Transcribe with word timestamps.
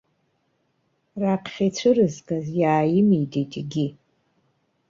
Раԥхьа 1.21 1.63
ицәырызгаз 1.69 2.45
иааимидеит 2.61 3.51
егьи. 3.59 3.87